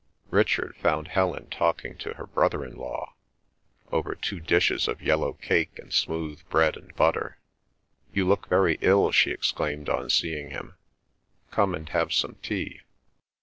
Richard 0.31 0.75
found 0.77 1.09
Helen 1.09 1.47
talking 1.51 1.95
to 1.99 2.15
her 2.15 2.25
brother 2.25 2.65
in 2.65 2.75
law, 2.75 3.13
over 3.91 4.15
two 4.15 4.39
dishes 4.39 4.87
of 4.87 4.99
yellow 4.99 5.33
cake 5.33 5.77
and 5.77 5.93
smooth 5.93 6.41
bread 6.49 6.75
and 6.75 6.91
butter. 6.95 7.37
"You 8.11 8.27
look 8.27 8.47
very 8.47 8.79
ill!" 8.81 9.11
she 9.11 9.29
exclaimed 9.29 9.89
on 9.89 10.09
seeing 10.09 10.49
him. 10.49 10.73
"Come 11.51 11.75
and 11.75 11.87
have 11.89 12.13
some 12.13 12.37
tea." 12.41 12.81